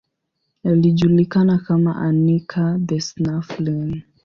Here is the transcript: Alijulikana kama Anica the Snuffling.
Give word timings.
Alijulikana 0.63 1.57
kama 1.57 1.95
Anica 1.95 2.79
the 2.87 2.99
Snuffling. 3.01 4.03